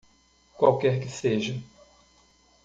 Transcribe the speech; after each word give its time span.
Qualquer 0.57 0.99
que 0.99 1.07
seja. 1.11 1.53